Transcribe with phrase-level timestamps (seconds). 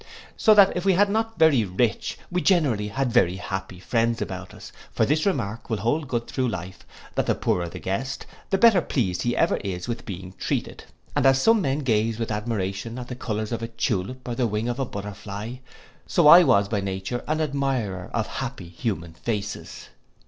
[0.35, 4.51] So that if we had not, very rich, we generally had very happy friends about
[4.51, 6.79] us; for this remark will hold good thro' life,
[7.13, 10.85] that the poorer the guest, the better pleased he ever is with being treated:
[11.15, 14.47] and as some men gaze with admiration at the colours of a tulip, or the
[14.47, 15.57] wing of a butterfly,
[16.07, 19.89] so I was by nature an admirer of happy human faces.